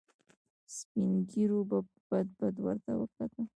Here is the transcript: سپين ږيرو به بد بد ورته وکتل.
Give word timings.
سپين 0.77 1.11
ږيرو 1.29 1.59
به 1.69 1.77
بد 2.09 2.27
بد 2.39 2.55
ورته 2.65 2.91
وکتل. 2.95 3.45